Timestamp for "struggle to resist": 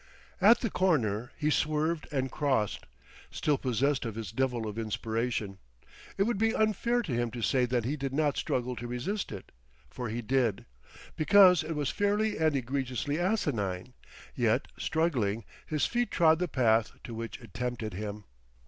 8.35-9.31